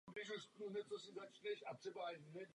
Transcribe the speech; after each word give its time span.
Musíme 0.07 0.83
se 0.83 0.97
zlepšit. 1.11 2.49